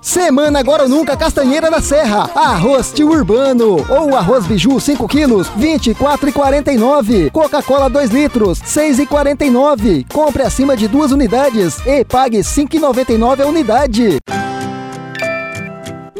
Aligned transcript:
Semana 0.00 0.58
agora 0.58 0.84
ou 0.84 0.88
nunca 0.88 1.16
Castanheira 1.16 1.70
da 1.70 1.80
Serra. 1.80 2.30
Arroz 2.34 2.92
tio 2.92 3.10
urbano 3.10 3.84
ou 3.88 4.16
arroz 4.16 4.46
biju 4.46 4.78
5 4.78 5.08
quilos, 5.08 5.48
24,49. 5.58 7.30
Coca-Cola 7.30 7.88
2 7.90 8.10
litros, 8.10 8.60
6,49. 8.60 10.06
Compre 10.12 10.42
acima 10.42 10.76
de 10.76 10.88
duas 10.88 11.10
unidades 11.10 11.78
e 11.86 12.04
pague 12.04 12.38
5,99 12.40 13.40
a 13.40 13.46
unidade. 13.46 14.18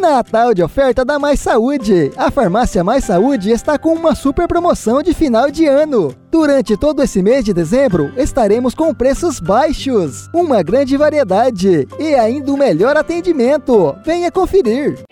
Natal 0.05 0.53
de 0.53 0.63
oferta 0.63 1.03
da 1.03 1.19
Mais 1.19 1.41
Saúde. 1.41 2.13
A 2.15 2.31
farmácia 2.31 2.85
Mais 2.85 3.05
Saúde 3.05 3.51
está 3.51 3.79
com 3.79 3.95
uma 3.95 4.15
super 4.15 4.47
promoção 4.47 5.03
de 5.03 5.15
final 5.15 5.51
de 5.51 5.65
ano. 5.65 6.15
Durante 6.31 6.77
todo 6.77 7.03
esse 7.03 7.23
mês 7.23 7.43
de 7.43 7.55
dezembro, 7.55 8.13
estaremos 8.15 8.75
com 8.75 8.93
preços 8.93 9.41
baixos, 9.41 10.29
uma 10.35 10.63
grande 10.63 10.95
variedade 10.99 11.89
e 11.99 12.15
ainda 12.15 12.53
um 12.53 12.57
melhor 12.59 12.99
atendimento. 12.99 13.97
Venha 14.05 14.31
conferir. 14.31 15.03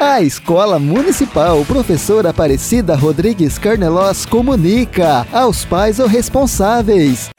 A 0.00 0.20
Escola 0.20 0.80
Municipal 0.80 1.64
Professora 1.66 2.30
Aparecida 2.30 2.96
Rodrigues 2.96 3.58
Carnelos 3.58 4.26
comunica 4.26 5.24
aos 5.32 5.64
pais 5.64 6.00
ou 6.00 6.08
responsáveis 6.08 7.30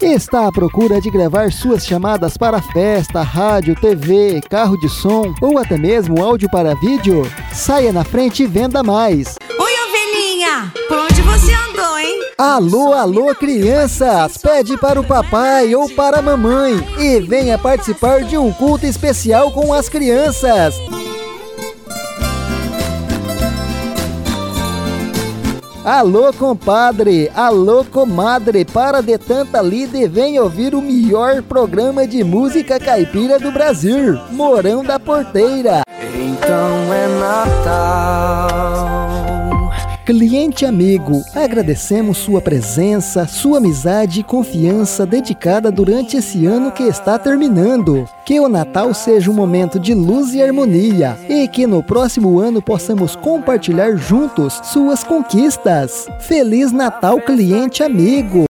Está 0.00 0.46
à 0.46 0.52
procura 0.52 1.00
de 1.00 1.10
gravar 1.10 1.50
suas 1.50 1.84
chamadas 1.84 2.36
para 2.36 2.62
festa, 2.62 3.20
rádio, 3.20 3.74
TV, 3.74 4.40
carro 4.48 4.78
de 4.78 4.88
som 4.88 5.34
ou 5.42 5.58
até 5.58 5.76
mesmo 5.76 6.22
áudio 6.22 6.48
para 6.48 6.76
vídeo? 6.76 7.22
Saia 7.52 7.92
na 7.92 8.04
frente 8.04 8.44
e 8.44 8.46
venda 8.46 8.80
mais. 8.80 9.34
Oi, 9.58 9.72
ovelhinha! 9.88 10.72
Por 10.86 10.98
onde 10.98 11.20
você 11.20 11.52
andou, 11.52 11.98
hein? 11.98 12.20
Alô, 12.38 12.92
alô, 12.92 13.34
crianças! 13.34 14.36
Pede 14.38 14.78
para 14.78 15.00
o 15.00 15.04
papai 15.04 15.74
ou 15.74 15.90
para 15.90 16.20
a 16.20 16.22
mamãe 16.22 16.74
e 16.96 17.18
venha 17.18 17.58
participar 17.58 18.22
de 18.22 18.38
um 18.38 18.52
culto 18.52 18.86
especial 18.86 19.50
com 19.50 19.74
as 19.74 19.88
crianças. 19.88 20.76
Alô, 25.88 26.30
compadre! 26.34 27.32
Alô, 27.34 27.82
comadre! 27.82 28.62
Para 28.62 29.00
de 29.00 29.16
tanta 29.16 29.62
lida 29.62 29.96
e 29.96 30.06
vem 30.06 30.38
ouvir 30.38 30.74
o 30.74 30.82
melhor 30.82 31.40
programa 31.40 32.06
de 32.06 32.22
música 32.22 32.78
caipira 32.78 33.38
do 33.38 33.50
Brasil, 33.50 34.20
Morão 34.30 34.84
da 34.84 35.00
Porteira. 35.00 35.80
Então 36.14 36.92
é 36.92 37.08
Natal. 37.18 38.17
Cliente 40.08 40.64
amigo, 40.64 41.22
agradecemos 41.34 42.16
sua 42.16 42.40
presença, 42.40 43.26
sua 43.26 43.58
amizade 43.58 44.20
e 44.20 44.22
confiança 44.22 45.04
dedicada 45.04 45.70
durante 45.70 46.16
esse 46.16 46.46
ano 46.46 46.72
que 46.72 46.84
está 46.84 47.18
terminando. 47.18 48.08
Que 48.24 48.40
o 48.40 48.48
Natal 48.48 48.94
seja 48.94 49.30
um 49.30 49.34
momento 49.34 49.78
de 49.78 49.92
luz 49.92 50.32
e 50.32 50.42
harmonia 50.42 51.14
e 51.28 51.46
que 51.46 51.66
no 51.66 51.82
próximo 51.82 52.40
ano 52.40 52.62
possamos 52.62 53.14
compartilhar 53.14 53.98
juntos 53.98 54.58
suas 54.64 55.04
conquistas. 55.04 56.06
Feliz 56.20 56.72
Natal, 56.72 57.20
cliente 57.20 57.82
amigo! 57.82 58.47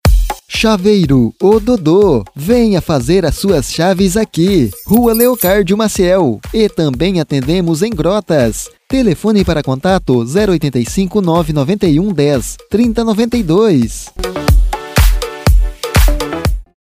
Chaveiro, 0.61 1.33
o 1.41 1.59
Dodô. 1.59 2.23
Venha 2.35 2.81
fazer 2.81 3.25
as 3.25 3.33
suas 3.33 3.73
chaves 3.73 4.15
aqui. 4.15 4.69
Rua 4.85 5.11
Leocárdio 5.11 5.75
Maciel. 5.75 6.39
E 6.53 6.69
também 6.69 7.19
atendemos 7.19 7.81
em 7.81 7.89
Grotas. 7.89 8.69
Telefone 8.87 9.43
para 9.43 9.63
contato 9.63 10.23
085 10.23 11.19
991 11.19 12.13
10 12.13 12.57
3092. 12.69 14.13